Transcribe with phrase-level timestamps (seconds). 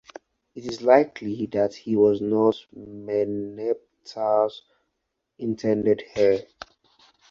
[0.55, 4.63] It is likely that he was not Merneptah's
[5.37, 6.43] intended heir.